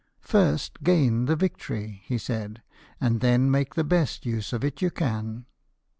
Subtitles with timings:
[0.33, 2.63] "First gain the victory," he said,"
[2.99, 5.45] and then make the best use of it you can."